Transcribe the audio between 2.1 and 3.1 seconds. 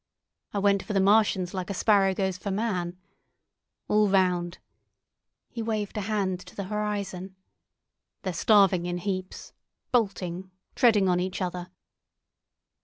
goes for man.